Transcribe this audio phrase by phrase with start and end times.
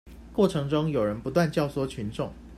[0.33, 2.33] 過程中有人不斷教唆群眾